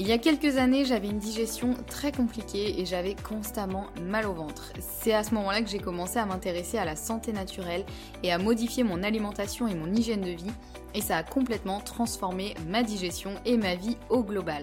[0.00, 4.32] Il y a quelques années, j'avais une digestion très compliquée et j'avais constamment mal au
[4.32, 4.72] ventre.
[4.78, 7.84] C'est à ce moment-là que j'ai commencé à m'intéresser à la santé naturelle
[8.22, 10.52] et à modifier mon alimentation et mon hygiène de vie
[10.94, 14.62] et ça a complètement transformé ma digestion et ma vie au global.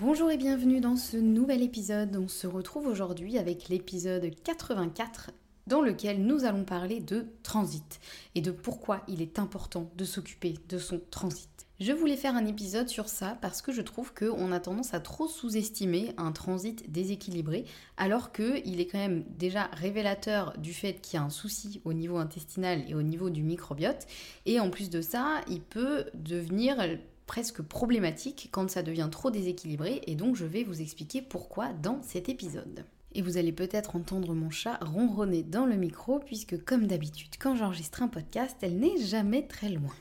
[0.00, 2.16] Bonjour et bienvenue dans ce nouvel épisode.
[2.16, 5.30] On se retrouve aujourd'hui avec l'épisode 84
[5.68, 8.00] dans lequel nous allons parler de transit
[8.34, 11.48] et de pourquoi il est important de s'occuper de son transit.
[11.78, 15.00] Je voulais faire un épisode sur ça parce que je trouve qu'on a tendance à
[15.00, 17.64] trop sous-estimer un transit déséquilibré
[17.96, 21.92] alors qu'il est quand même déjà révélateur du fait qu'il y a un souci au
[21.92, 24.06] niveau intestinal et au niveau du microbiote
[24.44, 26.78] et en plus de ça il peut devenir
[27.26, 32.00] presque problématique quand ça devient trop déséquilibré et donc je vais vous expliquer pourquoi dans
[32.02, 32.84] cet épisode.
[33.14, 37.54] Et vous allez peut-être entendre mon chat ronronner dans le micro, puisque comme d'habitude, quand
[37.54, 39.94] j'enregistre un podcast, elle n'est jamais très loin.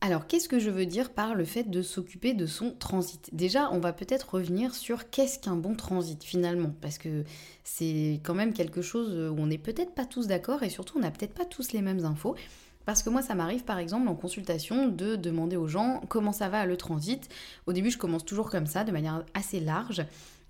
[0.00, 3.30] Alors, qu'est-ce que je veux dire par le fait de s'occuper de son transit?
[3.32, 7.24] Déjà, on va peut-être revenir sur qu'est-ce qu'un bon transit finalement, parce que
[7.64, 11.00] c'est quand même quelque chose où on n'est peut-être pas tous d'accord et surtout on
[11.00, 12.36] n'a peut-être pas tous les mêmes infos.
[12.86, 16.48] Parce que moi, ça m'arrive par exemple en consultation de demander aux gens comment ça
[16.48, 17.28] va le transit.
[17.66, 20.06] Au début, je commence toujours comme ça, de manière assez large.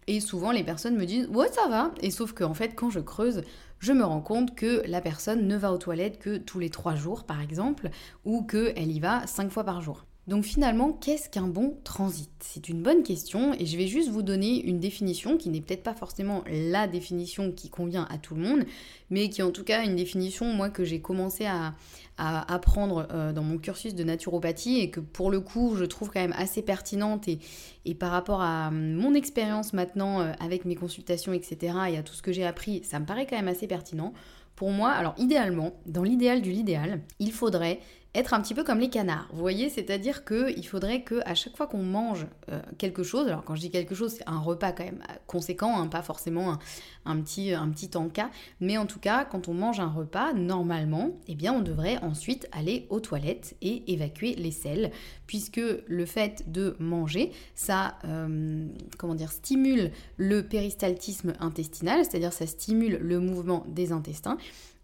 [0.06, 1.91] Et souvent, les personnes me disent Ouais, ça va.
[2.02, 3.42] Et sauf qu'en fait, quand je creuse,
[3.80, 6.94] je me rends compte que la personne ne va aux toilettes que tous les trois
[6.94, 7.91] jours, par exemple,
[8.25, 10.04] ou qu'elle y va cinq fois par jour.
[10.26, 12.31] Donc finalement, qu'est-ce qu'un bon transit?
[12.41, 15.84] C'est une bonne question et je vais juste vous donner une définition qui n'est peut-être
[15.84, 18.64] pas forcément la définition qui convient à tout le monde,
[19.10, 21.75] mais qui est en tout cas une définition, moi, que j'ai commencé à,
[22.19, 26.20] apprendre euh, dans mon cursus de naturopathie et que pour le coup, je trouve quand
[26.20, 31.76] même assez pertinente et, par rapport à mon expérience maintenant euh, avec mes consultations, etc.,
[31.91, 34.14] et à tout ce que j'ai appris, ça me paraît quand même assez pertinent.
[34.56, 37.81] Pour moi, alors idéalement, dans l'idéal du l'idéal, il faudrait
[38.16, 39.28] être un petit peu comme les canards.
[39.32, 43.44] Vous voyez, c'est-à-dire qu'il faudrait que à chaque fois qu'on mange euh, quelque chose, alors
[43.44, 46.59] quand je dis quelque chose, c'est un repas quand même conséquent, hein, pas forcément
[47.05, 51.10] un, petit un petit encas, mais en tout cas, quand on mange un repas, normalement,
[51.28, 54.91] eh bien, on devrait ensuite aller aux toilettes et évacuer les selles,
[55.26, 58.66] puisque le fait de manger, ça, euh,
[58.99, 64.38] comment dire, stimule le péristaltisme intestinal, c'est-à-dire ça stimule le mouvement des intestins.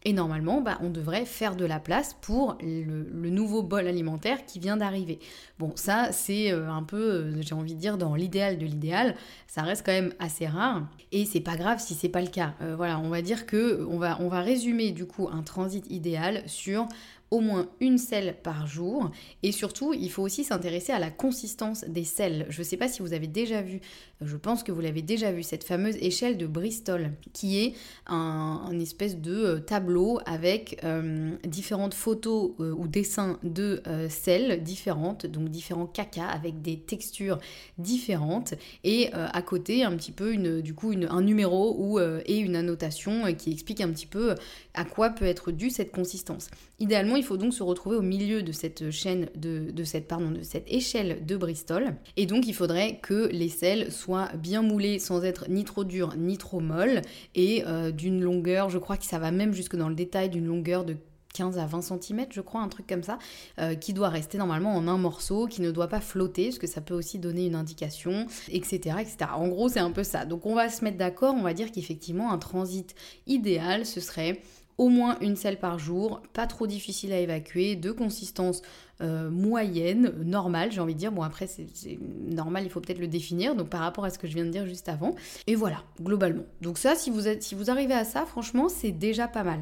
[0.04, 4.58] Et normalement, bah, on devrait faire de la place pour le, nouveau bol alimentaire qui
[4.58, 5.20] vient d'arriver.
[5.58, 9.14] Bon, ça, c'est euh, un peu, euh, j'ai envie de dire, dans l'idéal de l'idéal.
[9.46, 10.88] Ça reste quand même assez rare.
[11.12, 12.54] Et c'est pas grave si c'est pas le cas.
[12.62, 15.88] Euh, voilà, on va dire que on va, on va résumer du coup un transit
[15.88, 16.86] idéal sur
[17.32, 19.10] au moins une selle par jour.
[19.42, 22.46] Et surtout, il faut aussi s'intéresser à la consistance des selles.
[22.50, 23.80] Je ne sais pas si vous avez déjà vu,
[24.20, 27.72] je pense que vous l'avez déjà vu, cette fameuse échelle de Bristol, qui est
[28.06, 35.24] un, espèce de euh, tableau avec euh, différentes photos euh, ou dessins de selles différentes,
[35.24, 37.38] donc différents cacas avec des textures
[37.78, 38.52] différentes.
[38.84, 43.32] Et à côté, un petit peu, une, du coup, un numéro ou, et une annotation
[43.34, 44.34] qui explique un petit peu
[44.74, 46.48] à quoi peut être due cette consistance.
[46.78, 50.42] Idéalement, il faut donc se retrouver au milieu de cette chaîne, de, cette, pardon, de
[50.42, 51.94] cette échelle de Bristol.
[52.16, 56.14] Et donc il faudrait que les selles soient bien moulées sans être ni trop dures
[56.16, 57.02] ni trop molles
[57.36, 60.46] et euh, d'une longueur, je crois que ça va même jusque dans le détail, d'une
[60.46, 60.96] longueur de
[61.34, 63.18] 15 à 20 cm, je crois, un truc comme ça,
[63.58, 66.66] euh, qui doit rester normalement en un morceau, qui ne doit pas flotter, parce que
[66.66, 68.96] ça peut aussi donner une indication, etc.
[69.00, 69.16] etc.
[69.34, 70.24] En gros, c'est un peu ça.
[70.24, 72.94] Donc on va se mettre d'accord, on va dire qu'effectivement, un transit
[73.26, 74.42] idéal, ce serait
[74.78, 78.62] au moins une selle par jour, pas trop difficile à évacuer, de consistance
[79.00, 81.12] euh, moyenne, normale, j'ai envie de dire.
[81.12, 81.98] Bon, après, c'est
[82.28, 84.50] normal, il faut peut-être le définir, donc par rapport à ce que je viens de
[84.50, 85.14] dire juste avant.
[85.46, 86.44] Et voilà, globalement.
[86.60, 89.60] Donc ça, si vous, êtes, si vous arrivez à ça, franchement, c'est déjà pas mal.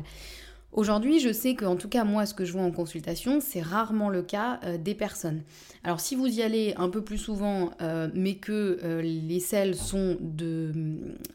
[0.73, 4.09] Aujourd'hui, je sais qu'en tout cas, moi, ce que je vois en consultation, c'est rarement
[4.09, 5.43] le cas euh, des personnes.
[5.83, 9.75] Alors, si vous y allez un peu plus souvent, euh, mais que euh, les selles
[9.75, 10.73] sont de,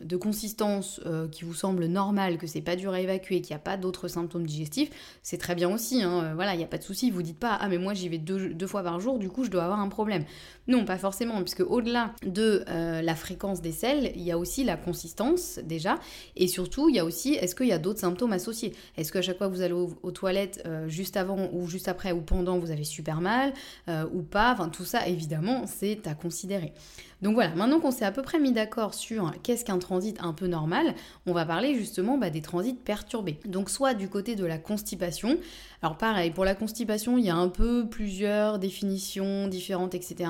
[0.01, 1.01] de consistance
[1.31, 4.07] qui vous semble normale, que c'est pas dur à évacuer, qu'il n'y a pas d'autres
[4.07, 4.89] symptômes digestifs,
[5.21, 6.01] c'est très bien aussi.
[6.01, 6.33] Hein.
[6.35, 7.11] voilà, il n'y a pas de souci.
[7.11, 9.43] Vous dites pas, ah, mais moi, j'y vais deux, deux, fois par jour, du coup,
[9.43, 10.23] je dois avoir un problème.
[10.67, 14.77] Non, pas forcément, puisque au-delà de la fréquence des selles, il y a aussi la
[14.77, 15.99] consistance, déjà,
[16.35, 18.73] et surtout, il y a aussi, est-ce qu'il y a d'autres symptômes associés?
[18.97, 22.11] Est-ce que chaque fois que vous allez aux, toilettes, euh, juste avant ou juste après
[22.11, 23.53] ou pendant, vous avez super mal
[23.89, 24.53] euh, ou pas.
[24.53, 26.73] Enfin, tout ça, évidemment, c'est à considérer.
[27.21, 30.33] Donc voilà, maintenant qu'on s'est à peu près mis d'accord sur qu'est-ce qu'un transit un
[30.33, 30.93] peu normal,
[31.25, 33.39] on va parler justement bah, des transits perturbés.
[33.45, 35.37] Donc soit du côté de la constipation,
[35.81, 40.29] alors pareil, pour la constipation, il y a un peu plusieurs définitions différentes, etc.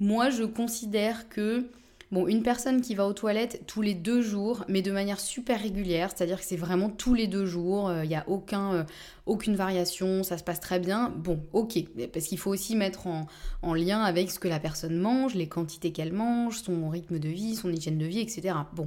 [0.00, 1.66] Moi, je considère que
[2.10, 5.60] Bon, une personne qui va aux toilettes tous les deux jours, mais de manière super
[5.60, 8.84] régulière, c'est-à-dire que c'est vraiment tous les deux jours, il euh, n'y a euh,
[9.26, 11.78] aucune variation, ça se passe très bien, bon, ok,
[12.10, 13.26] parce qu'il faut aussi mettre en,
[13.60, 17.28] en, lien avec ce que la personne mange, les quantités qu'elle mange, son rythme de
[17.28, 18.54] vie, son hygiène de vie, etc.
[18.74, 18.86] Bon,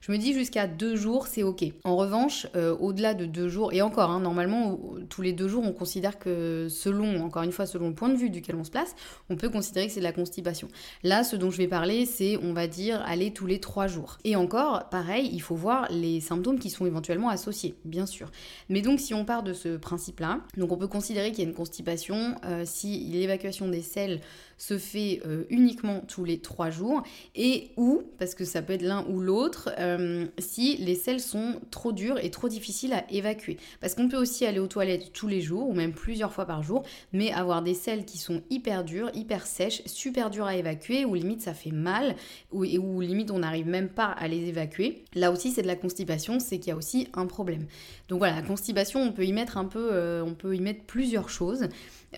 [0.00, 1.62] je me dis jusqu'à deux jours, c'est ok.
[1.84, 4.80] En revanche, euh, au-delà de deux jours, et encore, hein, normalement,
[5.10, 8.16] tous les deux jours, on considère que selon, encore une fois, selon le point de
[8.16, 8.94] vue duquel on se place,
[9.28, 10.68] on peut considérer que c'est de la constipation.
[11.02, 14.18] Là, ce dont je vais parler, c'est, on va dire, aller tous les trois jours.
[14.24, 18.30] Et encore, pareil, il faut voir les symptômes qui sont éventuellement associés, bien sûr.
[18.68, 21.50] Mais donc, si on part de ce principe-là, donc on peut considérer qu'il y a
[21.50, 24.20] une constipation euh, si l'évacuation des selles
[24.60, 27.02] se fait euh, uniquement tous les trois jours
[27.34, 31.60] et ou, parce que ça peut être l'un ou l'autre, euh, si les selles sont
[31.70, 33.56] trop dures et trop difficiles à évacuer.
[33.80, 36.62] Parce qu'on peut aussi aller aux toilettes tous les jours ou même plusieurs fois par
[36.62, 36.82] jour,
[37.14, 41.14] mais avoir des selles qui sont hyper dures, hyper sèches, super dures à évacuer, ou
[41.14, 42.14] limite ça fait mal,
[42.52, 45.04] ou, ou limite on n'arrive même pas à les évacuer.
[45.14, 47.66] Là aussi c'est de la constipation, c'est qu'il y a aussi un problème.
[48.08, 50.84] Donc voilà, la constipation, on peut y mettre un peu, euh, on peut y mettre
[50.84, 51.68] plusieurs choses.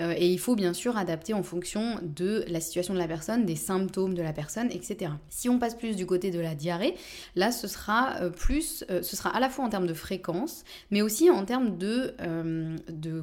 [0.01, 3.45] Euh, et il faut bien sûr adapter en fonction de la situation de la personne,
[3.45, 5.13] des symptômes de la personne, etc.
[5.29, 6.95] Si on passe plus du côté de la diarrhée,
[7.37, 10.65] là ce sera euh, plus, euh, ce sera à la fois en termes de fréquence,
[10.91, 12.15] mais aussi en termes de,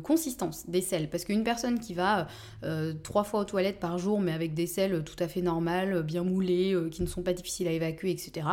[0.03, 1.09] consistance des selles.
[1.09, 2.27] Parce qu'une personne qui va
[3.03, 6.23] trois fois aux toilettes par jour, mais avec des selles tout à fait normales, bien
[6.23, 8.47] moulées, qui ne sont pas difficiles à évacuer, etc.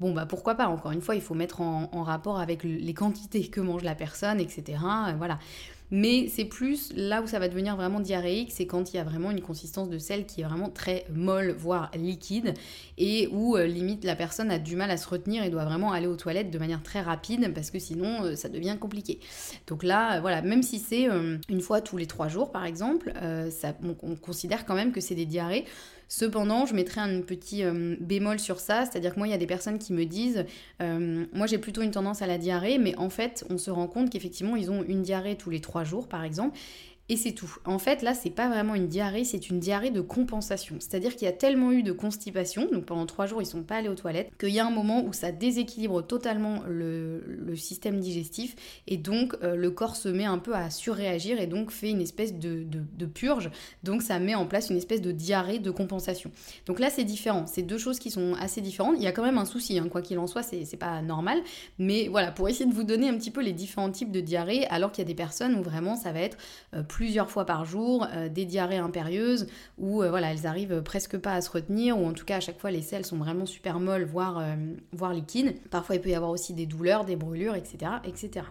[0.00, 2.94] Bon, bah pourquoi pas, encore une fois, il faut mettre en, en rapport avec les
[2.94, 4.78] quantités que mange la personne, etc.
[5.18, 5.38] Voilà.
[5.90, 9.04] Mais c'est plus là où ça va devenir vraiment diarrhéique, c'est quand il y a
[9.04, 12.54] vraiment une consistance de sel qui est vraiment très molle, voire liquide,
[12.98, 15.92] et où euh, limite la personne a du mal à se retenir et doit vraiment
[15.92, 19.18] aller aux toilettes de manière très rapide parce que sinon euh, ça devient compliqué.
[19.66, 21.08] Donc là, euh, voilà, même si c'est
[21.48, 23.12] une fois tous les trois jours par exemple,
[24.02, 25.64] on considère quand même que c'est des diarrhées
[26.12, 27.62] Cependant, je mettrai un petit
[28.00, 30.44] bémol sur ça, c'est-à-dire que moi, il y a des personnes qui me disent,
[30.80, 34.10] moi j'ai plutôt une tendance à la diarrhée, mais en fait, on se rend compte
[34.10, 36.58] qu'effectivement, ils ont une diarrhée tous les trois jours, par exemple,
[37.10, 37.52] et c'est tout.
[37.64, 40.76] En fait, là, c'est pas vraiment une diarrhée, c'est une diarrhée de compensation.
[40.78, 43.78] C'est-à-dire qu'il y a tellement eu de constipation, donc pendant trois jours, ils sont pas
[43.78, 48.54] allés aux toilettes, qu'il y a un moment où ça déséquilibre totalement le, système digestif,
[48.86, 52.00] et donc euh, le corps se met un peu à surréagir et donc fait une
[52.00, 52.64] espèce de,
[53.12, 53.50] purge.
[53.82, 56.30] Donc ça met en place une espèce de diarrhée de compensation.
[56.66, 57.44] Donc là, c'est différent.
[57.48, 58.94] C'est deux choses qui sont assez différentes.
[58.98, 59.88] Il y a quand même un souci, hein.
[59.90, 61.40] quoi qu'il en soit, c'est pas normal.
[61.80, 64.64] Mais voilà, pour essayer de vous donner un petit peu les différents types de diarrhée,
[64.66, 66.38] alors qu'il y a des personnes où vraiment ça va être
[66.74, 69.46] euh, plus plusieurs fois par jour, euh, des diarrhées impérieuses
[69.78, 72.40] où euh, voilà, elles arrivent presque pas à se retenir ou en tout cas à
[72.40, 74.54] chaque fois les selles sont vraiment super molles, voire, euh,
[74.92, 75.54] voire liquides.
[75.70, 77.92] Parfois il peut y avoir aussi des douleurs, des brûlures, etc.
[78.04, 78.44] etc.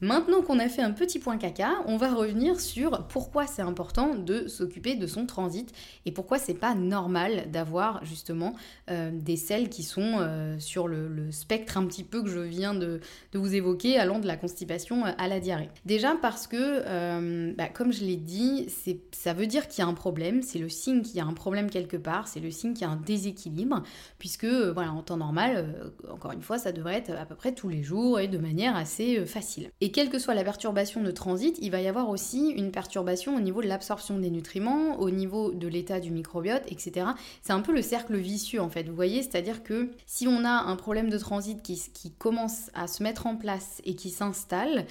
[0.00, 4.14] Maintenant qu'on a fait un petit point caca, on va revenir sur pourquoi c'est important
[4.14, 5.72] de s'occuper de son transit
[6.04, 8.54] et pourquoi c'est pas normal d'avoir justement
[8.90, 12.74] euh, des selles qui sont euh, sur le, spectre un petit peu que je viens
[12.74, 13.00] de,
[13.32, 15.70] vous évoquer, allant de la constipation euh, à la diarrhée.
[15.84, 18.68] Déjà parce que, bah, comme je l'ai dit,
[19.12, 21.32] ça veut dire qu'il y a un problème, c'est le signe qu'il y a un
[21.32, 23.82] problème quelque part, c'est le signe qu'il y a un déséquilibre,
[24.18, 27.68] puisque voilà, en temps normal, encore une fois, ça devrait être à peu près tous
[27.68, 29.70] les jours et de manière assez facile.
[29.84, 33.36] Et quelle que soit la perturbation de transit, il va y avoir aussi une perturbation
[33.36, 37.08] au niveau de l'absorption des nutriments, au niveau de l'état du microbiote, etc.
[37.42, 40.48] C'est un peu le cercle vicieux en fait, vous voyez, c'est-à-dire que si on a
[40.48, 41.82] un problème de transit qui,
[42.16, 44.86] commence à se mettre en place et qui s'installe,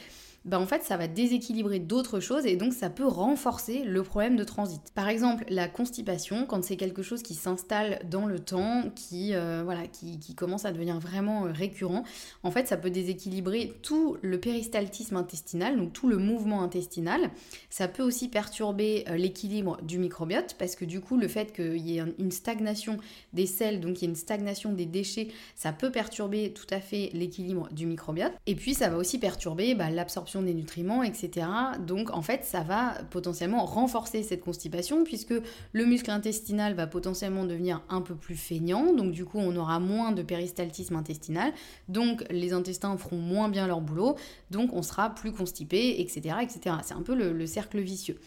[0.46, 4.36] bah en fait ça va déséquilibrer d'autres choses et donc ça peut renforcer le problème
[4.36, 4.82] de transit.
[4.94, 9.62] Par exemple, la constipation, quand c'est quelque chose qui s'installe dans le temps, qui, euh,
[9.64, 12.04] voilà, qui, qui, commence à devenir vraiment euh, récurrent,
[12.44, 17.30] en fait ça peut déséquilibrer tout le péristaltisme intestinal, donc tout le mouvement intestinal.
[17.70, 21.78] Ça peut aussi perturber euh, l'équilibre du microbiote parce que du coup le fait qu'il
[21.78, 22.98] y ait une stagnation
[23.32, 26.80] des sels, donc il y ait une stagnation des déchets, ça peut perturber tout à
[26.80, 28.34] fait l'équilibre du microbiote.
[28.46, 31.48] Et puis ça va aussi perturber bah, l'absorption des nutriments, etc.
[31.80, 35.34] Donc en fait, ça va potentiellement renforcer cette constipation puisque
[35.72, 38.94] le muscle intestinal va potentiellement devenir un peu plus feignant.
[38.94, 41.54] Donc du coup, on aura moins de péristaltisme intestinal.
[41.88, 44.16] Donc les intestins feront moins bien leur boulot.
[44.52, 46.38] Donc on sera plus constipé, etc.
[46.42, 46.78] etc.
[46.84, 48.20] C'est un peu le, cercle vicieux.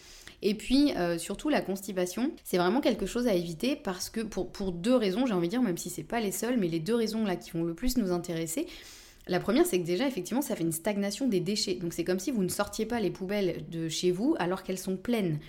[0.43, 4.51] Et puis euh, surtout la constipation, c'est vraiment quelque chose à éviter parce que pour,
[4.51, 6.79] pour deux raisons, j'ai envie de dire, même si c'est pas les seules, mais les
[6.79, 8.67] deux raisons là qui vont le plus nous intéresser.
[9.29, 11.75] La première, c'est que déjà, effectivement, ça fait une stagnation des déchets.
[11.75, 14.77] Donc c'est comme si vous ne sortiez pas les poubelles de chez vous alors qu'elles
[14.77, 15.39] sont pleines.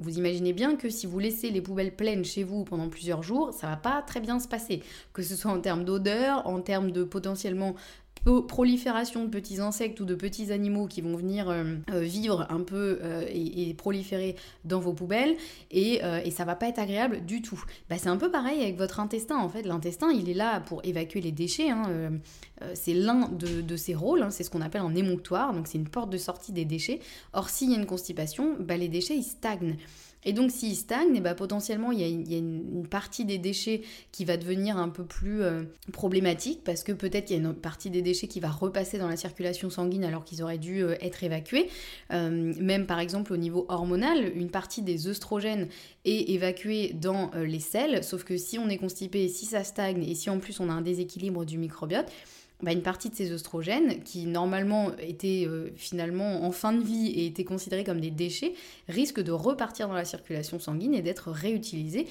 [0.00, 3.52] Vous imaginez bien que si vous laissez les poubelles pleines chez vous pendant plusieurs jours,
[3.52, 4.82] ça va pas très bien se passer.
[5.12, 7.74] Que ce soit en termes d'odeur, en termes de potentiellement
[8.24, 12.60] prolifération de petits insectes ou de petits animaux qui vont venir euh, euh, vivre un
[12.60, 15.36] peu euh, et, proliférer dans vos poubelles
[15.70, 17.62] et, et, ça va pas être agréable du tout.
[17.88, 19.62] Bah, c'est un peu pareil avec votre intestin en fait.
[19.62, 21.70] L'intestin il est là pour évacuer les déchets.
[21.70, 22.12] Hein,
[22.74, 24.22] c'est l'un de, ses rôles.
[24.22, 25.52] Hein, c'est ce qu'on appelle un émonctoire.
[25.52, 27.00] Donc c'est une porte de sortie des déchets.
[27.32, 29.76] Or s'il y a une constipation, bah, les déchets ils stagnent.
[30.24, 33.82] Et donc s'il stagne, et eh ben, potentiellement il y a, une, partie des déchets
[34.12, 37.54] qui va devenir un peu plus euh, problématique parce que peut-être qu'il y a une
[37.54, 40.96] partie des déchets qui va repasser dans la circulation sanguine alors qu'ils auraient dû euh,
[41.00, 41.68] être évacués.
[42.12, 45.68] Euh, même par exemple au niveau hormonal, une partie des œstrogènes
[46.04, 50.14] est évacuée dans les selles, sauf que si on est constipé, si ça stagne et
[50.14, 52.10] si en plus on a un déséquilibre du microbiote,
[52.62, 57.08] bah, une partie de ces oestrogènes, qui normalement étaient euh, finalement en fin de vie
[57.08, 58.54] et étaient considérés comme des déchets,
[58.88, 62.06] risquent de repartir dans la circulation sanguine et d'être réutilisés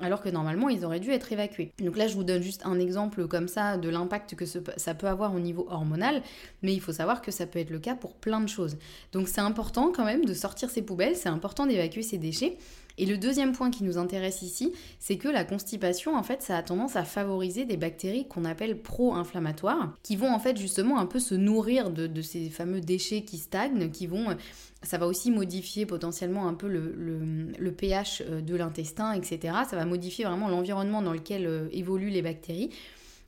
[0.00, 1.72] alors que normalement ils auraient dû être évacués.
[1.78, 5.06] Donc là je vous donne juste un exemple comme ça de l'impact que ça peut
[5.06, 6.22] avoir au niveau hormonal,
[6.62, 8.76] mais il faut savoir que ça peut être le cas pour plein de choses.
[9.12, 12.56] Donc c'est important quand même de sortir ces poubelles, c'est important d'évacuer ces déchets,
[12.98, 16.56] et le deuxième point qui nous intéresse ici, c'est que la constipation, en fait, ça
[16.56, 21.06] a tendance à favoriser des bactéries qu'on appelle pro-inflammatoires, qui vont en fait justement un
[21.06, 24.36] peu se nourrir de, ces fameux déchets qui stagnent, qui vont...
[24.82, 29.54] Ça va aussi modifier potentiellement un peu le, pH euh, de l'intestin, etc.
[29.68, 32.70] Ça va modifier vraiment l'environnement dans lequel euh, évoluent les bactéries.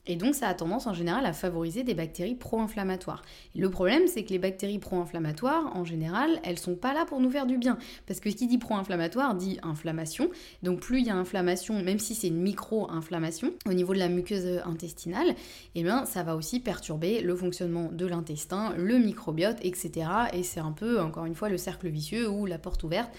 [0.07, 3.23] Et donc ça a tendance en général à favoriser des bactéries pro-inflammatoires.
[3.55, 7.31] Le problème c'est que les bactéries pro-inflammatoires en général, elles sont pas là pour nous
[7.31, 10.29] faire du bien parce que ce qui dit pro-inflammatoire dit inflammation.
[10.65, 14.09] Donc plus il y a inflammation, même si c'est une micro-inflammation au niveau de la
[14.09, 15.37] muqueuse intestinale,
[15.77, 20.09] eh bien ça va aussi perturber le fonctionnement de l'intestin, le microbiote, etc.
[20.33, 23.13] Et c'est un peu encore une fois le cercle vicieux ou la porte ouverte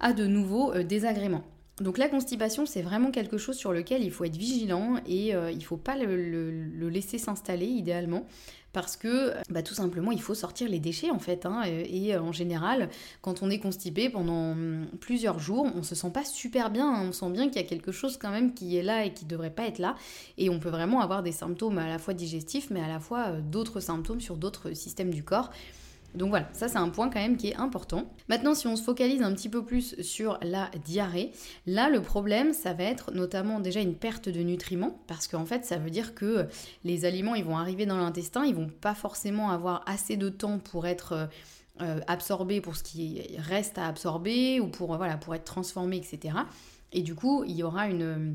[0.00, 1.44] à de nouveaux euh, désagréments.
[1.80, 5.50] Donc la constipation, c'est vraiment quelque chose sur lequel il faut être vigilant et euh,
[5.50, 8.26] il ne faut pas le, laisser s'installer idéalement
[8.72, 12.30] parce que bah, tout simplement il faut sortir les déchets en fait hein, et, en
[12.30, 12.90] général
[13.22, 17.06] quand on est constipé pendant hum, plusieurs jours on se sent pas super bien hein.
[17.08, 19.24] on sent bien qu'il y a quelque chose quand même qui est là et qui
[19.24, 19.96] devrait pas être là
[20.36, 23.28] et on peut vraiment avoir des symptômes à la fois digestifs mais à la fois
[23.28, 25.50] euh, d'autres symptômes sur d'autres systèmes du corps
[26.16, 28.10] donc voilà, ça c'est un point quand même qui est important.
[28.28, 31.32] Maintenant, si on se focalise un petit peu plus sur la diarrhée,
[31.66, 35.64] là le problème, ça va être notamment déjà une perte de nutriments, parce qu'en fait,
[35.64, 36.46] ça veut dire que
[36.84, 40.58] les aliments, ils vont arriver dans l'intestin, ils vont pas forcément avoir assez de temps
[40.58, 41.28] pour être
[41.82, 46.34] euh, absorbés pour ce qui reste à absorber ou pour, pour être transformés, etc.
[46.92, 47.86] Et du coup, il y aura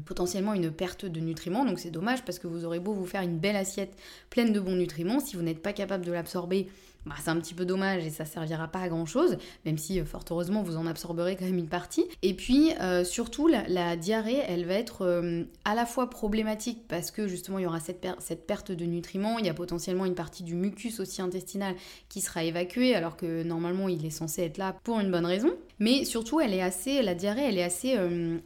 [0.05, 1.65] potentiellement une perte de nutriments.
[1.65, 3.97] Donc c'est dommage parce que vous aurez beau vous faire une belle assiette
[4.29, 6.67] pleine de bons nutriments, si vous n'êtes pas capable de l'absorber
[7.05, 9.99] bah, c'est un petit peu dommage et ça servira pas à grand chose, même si
[9.99, 12.05] euh, fort heureusement vous en absorberez quand même une partie.
[12.21, 17.09] Et puis euh, surtout la, diarrhée, elle va être euh, à la fois problématique parce
[17.09, 20.43] que justement il y aura cette, perte de nutriments, il y a potentiellement une partie
[20.43, 21.75] du mucus aussi intestinal
[22.07, 25.49] qui sera évacuée alors que normalement il est censé être là pour une bonne raison.
[25.79, 27.97] Mais surtout, elle est assez, la diarrhée, elle est assez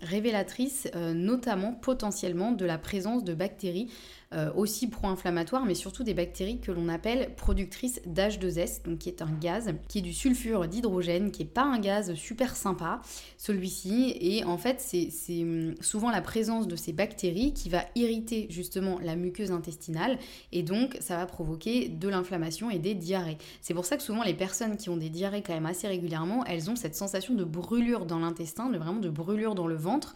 [0.01, 3.89] révélatrice, notamment potentiellement de la présence de bactéries
[4.35, 9.21] euh, aussi pro-inflammatoires, mais surtout des bactéries que l'on appelle productrices d'H2S, donc qui est
[9.21, 13.01] un gaz, qui est du sulfure d'hydrogène, qui n'est pas un gaz super sympa,
[13.37, 14.15] celui-ci.
[14.19, 18.99] Et en fait, c'est hum, souvent la présence de ces bactéries qui va irriter justement
[19.01, 20.17] la muqueuse intestinale,
[20.51, 23.37] et donc ça va provoquer de l'inflammation et des diarrhées.
[23.61, 26.43] C'est pour ça que souvent les personnes qui ont des diarrhées quand même assez régulièrement,
[26.45, 30.13] elles ont cette sensation de brûlure dans l'intestin, de vraiment de brûlure dans le ventre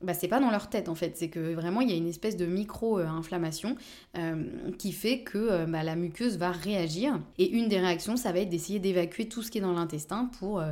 [0.00, 2.06] bah, c'est pas dans leur tête en fait, c'est que vraiment il y a une
[2.06, 3.76] espèce de micro-inflammation
[4.16, 4.44] euh,
[4.78, 7.20] qui fait que euh, bah, la muqueuse va réagir.
[7.38, 10.30] Et une des réactions, ça va être d'essayer d'évacuer tout ce qui est dans l'intestin
[10.38, 10.70] pour, euh,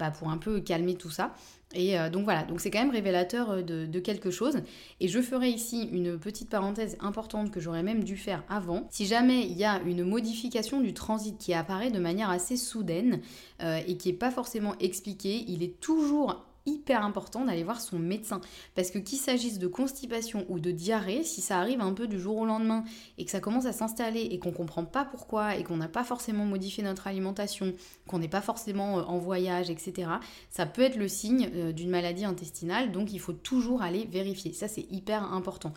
[0.00, 1.34] bah, pour un peu calmer tout ça.
[1.76, 4.58] Et donc voilà, donc c'est quand même révélateur de, de, quelque chose.
[5.00, 8.86] Et je ferai ici une petite parenthèse importante que j'aurais même dû faire avant.
[8.92, 13.22] Si jamais il y a une modification du transit qui apparaît de manière assez soudaine
[13.60, 18.40] et qui n'est pas forcément expliquée, il est toujours hyper important d'aller voir son médecin.
[18.74, 22.18] Parce que qu'il s'agisse de constipation ou de diarrhée, si ça arrive un peu du
[22.18, 22.84] jour au lendemain
[23.18, 26.04] et que ça commence à s'installer et qu'on comprend pas pourquoi et qu'on n'a pas
[26.04, 27.72] forcément modifié notre alimentation,
[28.06, 30.08] qu'on n'est pas forcément euh, en voyage, etc.,
[30.50, 32.92] ça peut être le signe euh, d'une maladie intestinale.
[32.92, 34.52] Donc il faut toujours aller vérifier.
[34.52, 35.74] Ça c'est hyper important.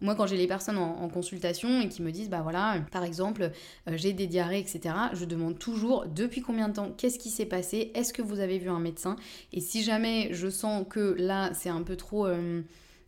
[0.00, 3.50] Moi, quand j'ai les personnes en, consultation et qui me disent, bah voilà, par exemple,
[3.88, 7.46] euh, j'ai des diarrhées, etc., je demande toujours depuis combien de temps, qu'est-ce qui s'est
[7.46, 9.16] passé, est-ce que vous avez vu un médecin?
[9.52, 12.26] Et si jamais je sens que là, c'est un peu trop...
[12.26, 12.62] Euh,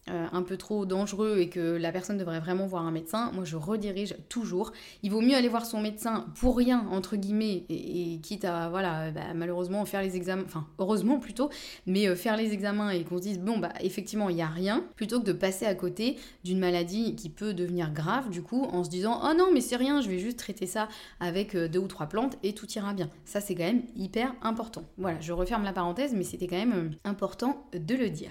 [0.09, 3.45] euh, un peu trop dangereux et que la personne devrait vraiment voir un médecin, moi
[3.45, 4.73] je redirige toujours.
[5.03, 9.11] Il vaut mieux aller voir son médecin pour rien, entre guillemets, et, quitte à, voilà,
[9.11, 11.51] bah, malheureusement faire les examens, enfin heureusement plutôt,
[11.87, 14.47] mais euh, faire les examens et qu'on se dise, bon, bah effectivement, il n'y a
[14.47, 18.63] rien, plutôt que de passer à côté d'une maladie qui peut devenir grave, du coup,
[18.63, 21.69] en se disant, oh non, mais c'est rien, je vais juste traiter ça avec euh,
[21.69, 23.11] deux ou trois plantes et tout ira bien.
[23.25, 24.85] Ça, c'est quand même hyper important.
[24.99, 28.31] Voilà, je referme la parenthèse, mais c'était quand même important de le dire.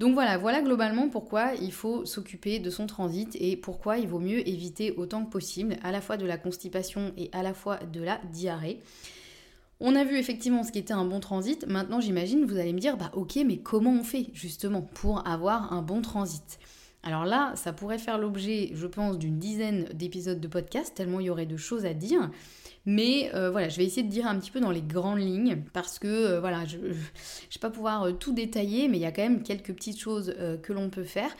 [0.00, 4.18] Donc voilà, voilà globalement pourquoi il faut s'occuper de son transit et pourquoi il vaut
[4.18, 7.76] mieux éviter autant que possible à la fois de la constipation et à la fois
[7.76, 8.80] de la diarrhée.
[9.78, 11.66] On a vu effectivement ce qui était un bon transit.
[11.66, 15.74] Maintenant, j'imagine, vous allez me dire, bah ok, mais comment on fait justement pour avoir
[15.74, 16.58] un bon transit?
[17.02, 21.26] Alors là, ça pourrait faire l'objet, je pense, d'une dizaine d'épisodes de podcast, tellement il
[21.26, 22.30] y aurait de choses à dire.
[22.86, 25.62] Mais euh, voilà, je vais essayer de dire un petit peu dans les grandes lignes
[25.72, 26.96] parce que euh, voilà, je ne vais
[27.60, 30.72] pas pouvoir euh, tout détailler, mais il y a quand même quelques petites choses que
[30.72, 31.30] l'on peut faire.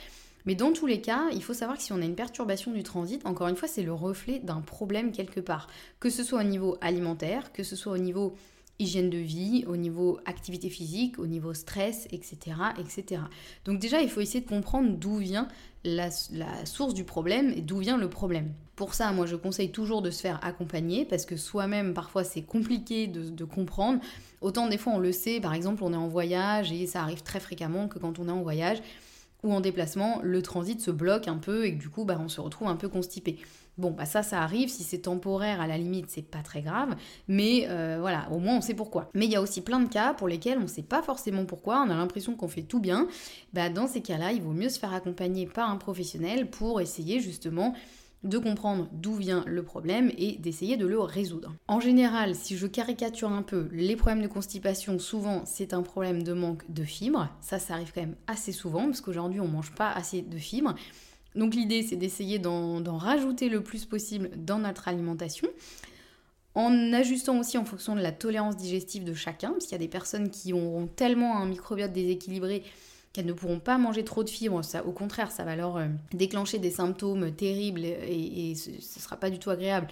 [0.46, 2.82] Mais dans tous les cas, il faut savoir que si on a une perturbation du
[2.82, 5.68] transit, encore une fois, c'est le reflet d'un problème quelque part.
[5.98, 8.34] Que ce soit au niveau alimentaire, que ce soit au niveau
[8.80, 12.56] hygiène de vie, au niveau activité physique, au niveau stress, etc.
[12.78, 13.22] etc.
[13.64, 15.46] Donc déjà, il faut essayer de comprendre d'où vient
[15.84, 16.10] la,
[16.64, 18.52] source du problème et d'où vient le problème.
[18.76, 22.42] Pour ça, moi, je conseille toujours de se faire accompagner parce que soi-même, parfois, c'est
[22.42, 24.00] compliqué de, comprendre.
[24.40, 27.22] Autant des fois, on le sait, par exemple, on est en voyage et ça arrive
[27.22, 28.78] très fréquemment que quand on est en voyage
[29.42, 32.28] ou en déplacement, le transit se bloque un peu et que du coup, bah, on
[32.28, 33.38] se retrouve un peu constipé.
[33.80, 34.68] Bon, bah ça, ça arrive.
[34.68, 36.94] Si c'est temporaire, à la limite, c'est pas très grave.
[37.28, 39.08] Mais euh, voilà, au moins on sait pourquoi.
[39.14, 41.82] Mais il y a aussi plein de cas pour lesquels on sait pas forcément pourquoi.
[41.86, 43.08] On a l'impression qu'on fait tout bien.
[43.54, 47.20] Bah, dans ces cas-là, il vaut mieux se faire accompagner par un professionnel pour essayer
[47.20, 47.74] justement
[48.22, 51.54] de comprendre d'où vient le problème et d'essayer de le résoudre.
[51.68, 56.22] En général, si je caricature un peu, les problèmes de constipation, souvent c'est un problème
[56.22, 57.30] de manque de fibres.
[57.40, 60.74] Ça, ça arrive quand même assez souvent parce qu'aujourd'hui on mange pas assez de fibres.
[61.34, 65.48] Donc l'idée, c'est d'essayer d'en rajouter le plus possible dans notre alimentation,
[66.54, 69.78] en ajustant aussi en fonction de la tolérance digestive de chacun, parce qu'il y a
[69.78, 72.64] des personnes qui auront tellement un microbiote déséquilibré
[73.12, 76.58] qu'elles ne pourront pas manger trop de fibres, au contraire, ça va leur euh, déclencher
[76.58, 79.88] des symptômes terribles et, ce ne sera pas du tout agréable.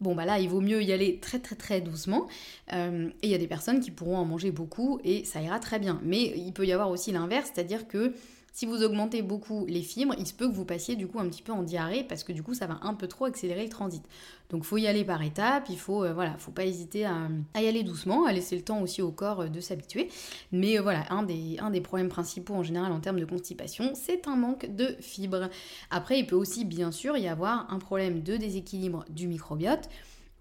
[0.00, 2.28] Bon bah là il vaut mieux y aller très très très doucement.
[2.72, 5.58] Euh, et il y a des personnes qui pourront en manger beaucoup et ça ira
[5.58, 6.00] très bien.
[6.04, 8.12] Mais il peut y avoir aussi l'inverse c'est à dire que
[8.58, 11.28] si vous augmentez beaucoup les fibres, il se peut que vous passiez du coup un
[11.28, 13.68] petit peu en diarrhée parce que du coup ça va un peu trop accélérer le
[13.68, 14.02] transit.
[14.50, 17.84] Donc faut y aller par étapes, il faut euh, faut pas hésiter à, y aller
[17.84, 20.08] doucement, à laisser le temps aussi au corps euh, de s'habituer.
[20.50, 24.34] Mais euh, voilà, un des problèmes principaux en général en termes de constipation, c'est un
[24.34, 25.50] manque de fibres.
[25.90, 29.88] Après, il peut aussi bien sûr y avoir un problème de déséquilibre du microbiote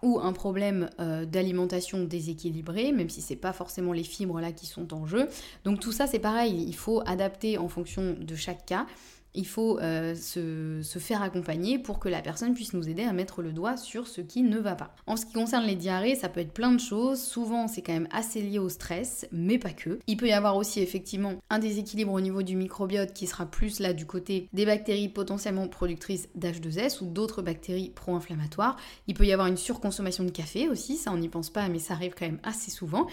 [0.02, 4.66] ou un problème euh, d'alimentation déséquilibrée, même si c'est pas forcément les fibres là qui
[4.66, 5.28] sont en jeu.
[5.64, 8.86] Donc tout ça c'est pareil, il faut adapter en fonction de chaque cas
[9.38, 13.42] il faut euh, se, faire accompagner pour que la personne puisse nous aider à mettre
[13.42, 14.96] le doigt sur ce qui ne va pas.
[15.06, 17.22] En ce qui concerne les diarrhées, ça peut être plein de choses.
[17.22, 20.00] Souvent, c'est quand même assez lié au stress, mais pas que.
[20.08, 23.80] Il peut y avoir aussi effectivement un déséquilibre au niveau du microbiote qui sera plus
[23.80, 28.78] là du côté des bactéries potentiellement productrices d'H2S ou d'autres bactéries pro-inflammatoires.
[29.06, 31.80] Il peut y avoir une surconsommation de café aussi, ça on n'y pense pas, mais
[31.80, 33.08] ça arrive quand même assez souvent.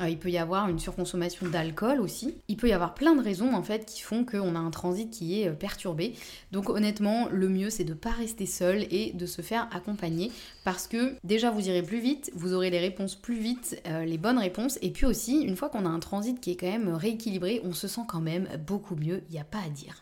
[0.00, 2.36] Euh, il peut y avoir une surconsommation d'alcool aussi.
[2.48, 5.10] Il peut y avoir plein de raisons en fait qui font qu'on a un transit
[5.10, 6.14] qui est euh, perturbé.
[6.52, 10.30] Donc honnêtement, le mieux c'est de ne pas rester seul et de se faire accompagner
[10.64, 14.18] parce que déjà vous irez plus vite, vous aurez les réponses plus vite, euh, les
[14.18, 14.78] bonnes réponses.
[14.82, 17.72] Et puis aussi, une fois qu'on a un transit qui est quand même rééquilibré, on
[17.72, 19.94] se sent quand même beaucoup mieux, il n'y a pas à dire.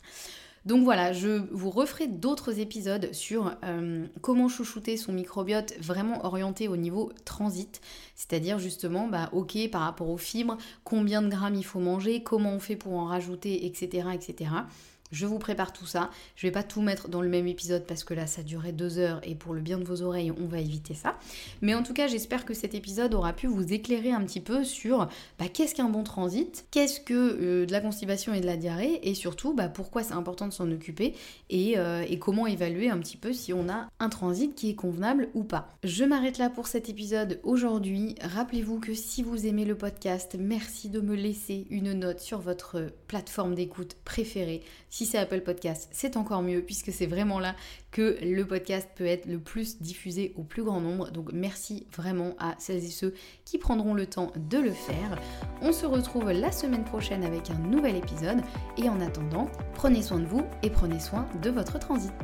[0.67, 6.67] Donc voilà, je vous referai d'autres épisodes sur euh, comment chouchouter son microbiote vraiment orienté
[6.67, 7.81] au niveau transit,
[8.17, 12.53] c'est-à-dire justement, bah ok, par rapport aux fibres, combien de grammes il faut manger, comment
[12.53, 14.09] on fait pour en rajouter, etc.
[14.13, 14.51] etc.
[15.13, 16.11] Je vous prépare tout ça.
[16.35, 18.99] Je vais pas tout mettre dans le même épisode parce que là ça durait deux
[18.99, 21.17] heures et pour le bien de vos oreilles on va éviter ça.
[21.63, 24.65] Mais en tout cas j'espère que cet épisode aura pu vous éclairer un petit peu
[24.65, 28.57] sur bah, qu'est-ce qu'un bon transit, qu'est-ce que euh, de la constipation et de la
[28.57, 31.15] diarrhée et surtout bah, pourquoi c'est important de s'en occuper
[31.53, 35.29] euh, et, comment évaluer un petit peu si on a un transit qui est convenable
[35.35, 35.77] ou pas.
[35.85, 38.17] Je m'arrête là pour cet épisode aujourd'hui.
[38.23, 42.91] Rappelez-vous que si vous aimez le podcast, merci de me laisser une note sur votre
[43.07, 44.63] plateforme d'écoute préférée
[44.97, 47.55] si c'est Apple Podcast, c'est encore mieux puisque c'est vraiment là
[47.91, 51.11] que le podcast peut être le plus diffusé au plus grand nombre.
[51.11, 53.13] Donc merci vraiment à celles et ceux
[53.45, 55.21] qui prendront le temps de le faire.
[55.61, 58.41] On se retrouve la semaine prochaine avec un nouvel épisode
[58.79, 62.15] et en attendant, prenez soin de vous et prenez soin de votre transit.